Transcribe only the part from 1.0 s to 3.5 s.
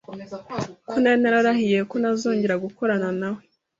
nari nararahiye ko ntazongera gukorana nawe